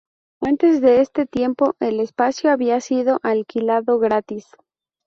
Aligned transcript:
Antes 0.41 0.81
de 0.81 0.99
este 1.01 1.27
tiempo, 1.27 1.75
el 1.79 1.99
espacio 1.99 2.49
había 2.51 2.81
sido 2.81 3.19
alquilado 3.21 3.99
gratis. 3.99 4.47